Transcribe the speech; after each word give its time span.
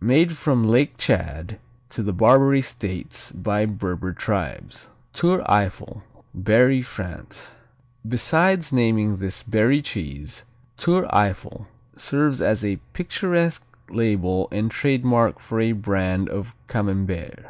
Made 0.00 0.32
from 0.36 0.64
Lake 0.66 0.96
Tchad 0.98 1.58
to 1.90 2.02
the 2.02 2.12
Barbary 2.12 2.60
States 2.60 3.30
by 3.30 3.66
Berber 3.66 4.12
tribes. 4.12 4.90
Tour 5.12 5.48
Eiffel 5.48 6.02
Berry, 6.34 6.82
France 6.82 7.52
Besides 8.04 8.72
naming 8.72 9.18
this 9.18 9.44
Berry 9.44 9.80
cheese, 9.80 10.42
Tour 10.76 11.06
Eiffel 11.14 11.68
serves 11.94 12.42
as 12.42 12.64
a 12.64 12.80
picturesque 12.94 13.62
label 13.88 14.48
and 14.50 14.72
trademark 14.72 15.38
for 15.38 15.60
a 15.60 15.70
brand 15.70 16.28
of 16.30 16.52
Camembert. 16.66 17.46